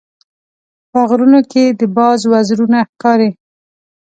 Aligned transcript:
په 0.91 0.99
غرونو 1.09 1.39
کې 1.51 1.63
د 1.79 1.81
باز 1.97 2.19
وزرونه 2.31 2.79
ښکاري. 2.91 3.29